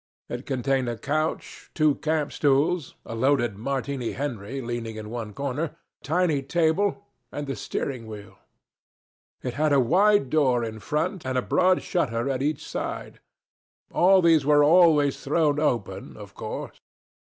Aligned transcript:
It 0.29 0.47
contained 0.47 0.89
a 0.89 0.97
couch, 0.97 1.69
two 1.75 1.93
camp 1.93 2.31
stools, 2.31 2.95
a 3.05 3.13
loaded 3.13 3.55
Martini 3.55 4.13
Henry 4.13 4.59
leaning 4.59 4.95
in 4.95 5.11
one 5.11 5.31
corner, 5.31 5.63
a 5.63 6.03
tiny 6.03 6.41
table, 6.41 7.05
and 7.31 7.45
the 7.45 7.55
steering 7.55 8.07
wheel. 8.07 8.39
It 9.43 9.53
had 9.53 9.71
a 9.71 9.79
wide 9.79 10.31
door 10.31 10.63
in 10.63 10.79
front 10.79 11.23
and 11.23 11.37
a 11.37 11.43
broad 11.43 11.83
shutter 11.83 12.31
at 12.31 12.41
each 12.41 12.67
side. 12.67 13.19
All 13.93 14.23
these 14.23 14.43
were 14.43 14.63
always 14.63 15.23
thrown 15.23 15.59
open, 15.59 16.17
of 16.17 16.33
course. 16.33 16.79